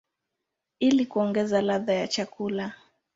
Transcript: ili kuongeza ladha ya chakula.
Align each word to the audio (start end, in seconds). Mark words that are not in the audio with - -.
ili 0.79 1.05
kuongeza 1.05 1.61
ladha 1.61 1.93
ya 1.93 2.07
chakula. 2.07 2.73